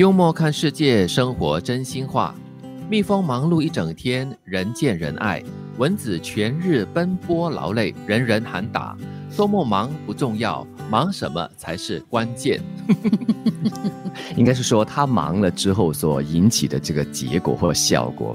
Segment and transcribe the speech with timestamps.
[0.00, 2.34] 幽默看世界，生活真心话。
[2.88, 5.42] 蜜蜂忙碌一整天，人见人爱；
[5.76, 8.96] 蚊子全日奔波劳累，人人喊打。
[9.36, 12.62] 多么忙不重要，忙什么才是关键。
[14.38, 18.34] 应该是说他忙了之后所引起的这个结果或效果。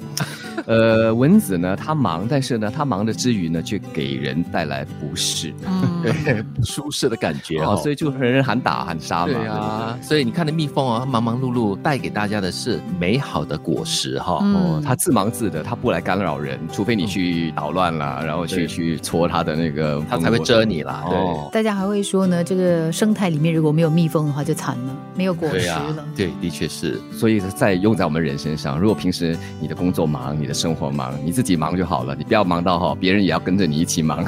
[0.65, 5.53] 呃，蚊子呢，它忙，但是呢，它忙的之余呢，却给人带来不适，
[6.01, 9.33] 对， 不舒适的感觉哦，所以就人人喊打喊杀嘛。
[9.33, 14.39] 对啊，所以你看那蜜蜂啊，忙忙碌碌，带给大家的是美好的果实哈。
[14.41, 21.03] 哦，它自忙自的，它不来干扰人，除非你去捣乱了，然后去去戳它的那个，它才会蛰你啦。
[21.09, 26.05] 对，大家还会说呢，这个生态里面如果没有蜜蜂的话，就惨了，没有果实了。
[26.15, 26.99] 对，的确是。
[27.11, 34.25] 所以在用在我们人身上，如果平时你的工作忙，你的生活忙，你自己忙就好了，你不要忙到哈，别人也要跟着你一起忙。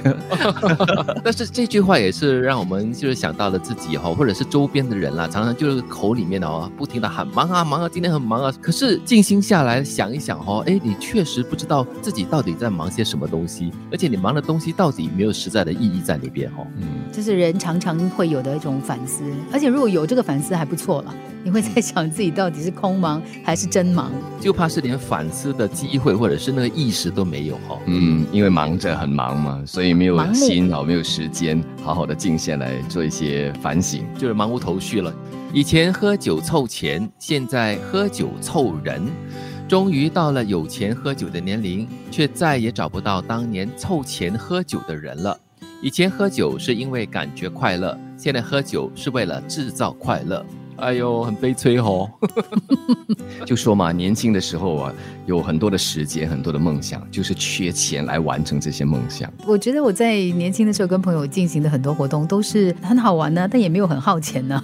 [1.23, 8.53] 但是这句话也是让我们就是想到了自己哈，或者是周边的人啦，常常就是口里面的哦，不停的喊忙啊忙啊，今天很忙啊。
[8.61, 16.67] 可是静心下来想一想哦，哎，你确实不知道自己到底在忙些什么东西，而且你忙的东西到底没有实在的意义在里边哈。
[16.75, 21.15] 嗯，这是人常常会有的一种反思，而且如果有这个反思还不错了。
[21.43, 24.11] 你会在想自己到底是空忙还是真忙？
[24.41, 27.79] 就怕是连反思的机会或者是那个意识都没有哈。
[27.85, 35.13] 嗯，因为忙着很忙嘛，所以没有心哦，没有时间好好的静下来做一些反省，就是忙无头绪了。
[35.53, 39.01] 以前喝酒凑钱，现在喝酒凑人，
[39.67, 45.39] 终于到了有钱喝酒的年龄，却再也找不到当年凑钱喝酒的人了。
[45.81, 50.45] 以前喝酒是因为感觉快乐，现在喝酒是为了制造快乐。
[50.77, 52.09] 哎呦，很悲催哦。
[53.45, 54.93] 就说嘛，年轻的时候啊，
[55.25, 59.31] 有很多的时间，很多的梦想，就是缺钱来完成这些梦想。
[59.45, 64.63] 我觉得我在年轻的时候跟朋友进行的很多活动都是很好玩呢，但也没有很耗钱呢。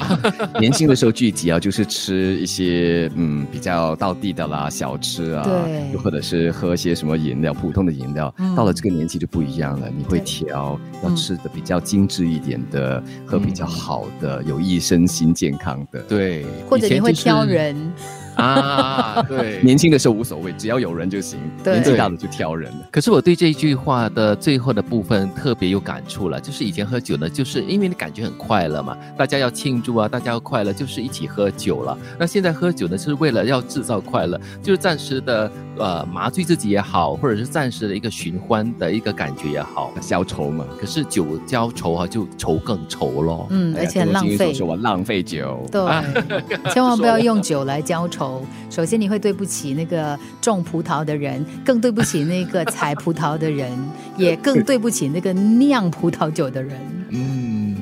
[0.60, 8.32] 年轻的时候聚集啊，就是吃一些嗯比较道地的啦小吃啊，对，又或者是喝一些什么饮料，普通的饮料。
[8.56, 16.00] 到了这个年纪就不一样了，你会挑，要吃的比较精致一点的，喝比较好的，有益身心健康的。
[16.02, 17.74] 对，或者你会挑人。
[18.38, 21.38] 啊， 对，年轻的时候无所谓，只要有人就行。
[21.64, 22.88] 年纪大了就挑人了。
[22.90, 31.98] 可是我对这一句话的最后的部分特别有感触了，就是以前喝酒呢，就是因为你感觉很快乐嘛，大家要庆祝啊，大家要快乐，就是一起喝酒了。
[32.18, 40.64] 那现在喝酒呢，是为了要制造快乐，就是暂时的呃麻醉自己也好，或者是暂时的一个寻欢的一个感觉也好，消愁嘛。
[40.80, 43.48] 可是酒浇愁啊，就愁更愁咯。
[43.50, 45.66] 嗯，而且浪费，说我浪费酒。
[45.72, 45.82] 对，
[46.72, 48.27] 千万不要用酒来浇愁。
[48.70, 53.70] 首先，你会对不起那个种葡萄的人，更对不起那个采葡萄的人，
[54.16, 56.78] 也更对不起那个酿葡萄酒的人。
[57.10, 57.76] 嗯，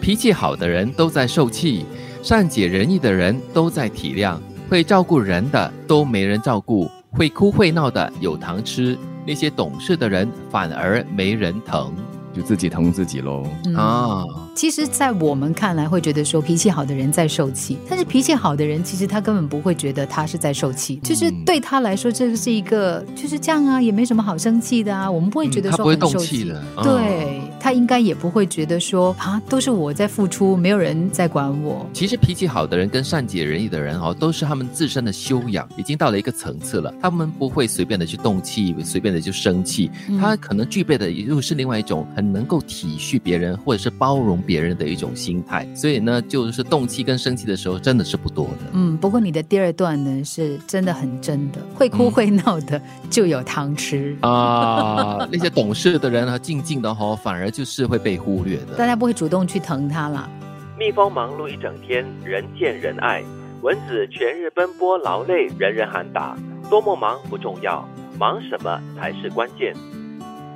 [0.00, 1.84] 脾气好的人都在受气，
[2.22, 4.38] 善解人意的人都在体谅，
[4.68, 11.92] 会照顾人的都没人照顾，会哭会闹的有糖吃，那些懂事的人反而没人疼，
[12.32, 13.44] 就自己疼自己喽。
[13.76, 14.24] 啊。
[14.56, 25.10] 其实，在我们看来，会觉得说脾气好的人在受气，但是脾气好的人，其实他根本不会觉得他是在受气，就是对他来说，这个是一个就是这样啊，也没什么好生气的啊。
[25.10, 31.86] 我们不会觉得说很受气的，对他应该也不会觉得说啊，都是我在付出，没有人在管我。
[31.92, 44.42] 其实脾气好的人跟善解人意的人哦，都是他们自身的修养已经到了一个层次了，他们不会随便的去动气，随便的就生气，他可能具备的又是另外一种很能够体恤别人或者是包容。
[44.46, 48.70] 别人的一种心态，所以呢，就是动气跟生气的时候真的是不多的。
[48.72, 52.80] 嗯，不过你的第二段呢，是真的很真的，会哭会闹的
[53.10, 55.26] 就有糖吃啊。
[55.32, 58.76] 那些懂事的人啊，静静的哈，反而就是会被忽略的。
[58.76, 60.30] 大家不会主动去疼他啦。
[60.78, 63.22] 蜜蜂忙碌一整天，人见人爱；
[63.62, 66.36] 蚊子全日奔波劳累，人人喊打。
[66.68, 69.74] 多么忙不重要，忙什么才是关键。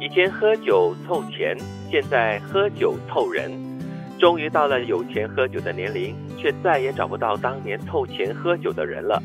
[0.01, 1.57] 以前喝酒凑钱，
[1.91, 3.51] 现在喝酒凑人。
[4.21, 9.21] 终于到了有钱喝酒的年龄，却再也找不到当年凑钱喝酒的人了。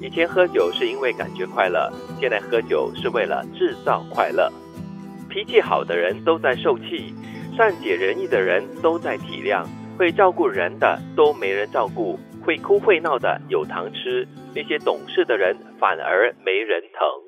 [0.00, 4.50] 以前喝酒是因为感觉快乐，现在喝酒是为了制造快乐。
[5.28, 7.12] 脾气好的人都在受气，
[7.54, 9.66] 善解人意的人都在体谅，
[9.98, 17.27] 会照顾人的都没人照顾，会哭会闹的有糖吃，那些懂事的人反而没人疼。